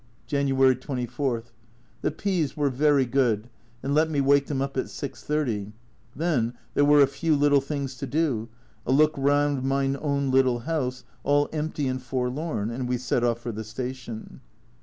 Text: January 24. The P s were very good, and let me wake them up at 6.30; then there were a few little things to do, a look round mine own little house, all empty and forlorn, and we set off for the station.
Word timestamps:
January 0.25 0.75
24. 0.75 1.43
The 2.01 2.09
P 2.09 2.41
s 2.43 2.57
were 2.57 2.71
very 2.71 3.05
good, 3.05 3.51
and 3.83 3.93
let 3.93 4.09
me 4.09 4.19
wake 4.19 4.47
them 4.47 4.59
up 4.59 4.75
at 4.75 4.85
6.30; 4.85 5.73
then 6.15 6.55
there 6.73 6.83
were 6.85 7.03
a 7.03 7.05
few 7.05 7.35
little 7.35 7.61
things 7.61 7.93
to 7.97 8.07
do, 8.07 8.49
a 8.83 8.91
look 8.91 9.13
round 9.15 9.63
mine 9.63 9.95
own 10.01 10.31
little 10.31 10.61
house, 10.61 11.03
all 11.21 11.47
empty 11.53 11.87
and 11.87 12.01
forlorn, 12.01 12.71
and 12.71 12.89
we 12.89 12.97
set 12.97 13.23
off 13.23 13.41
for 13.41 13.51
the 13.51 13.63
station. 13.63 14.41